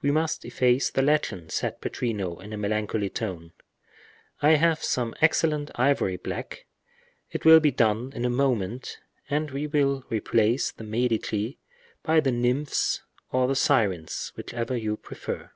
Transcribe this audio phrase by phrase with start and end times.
[0.00, 3.52] "We must efface the legend," said Pittrino, in a melancholy tone.
[4.40, 6.66] "I have some excellent ivory black;
[7.30, 8.98] it will be done in a moment,
[9.30, 11.60] and we will replace the Medici
[12.02, 15.52] by the nymphs or the sirens, whichever you prefer."